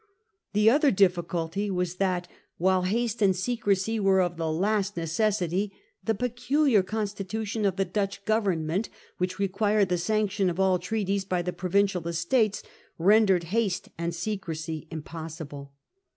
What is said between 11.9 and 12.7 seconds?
Estates,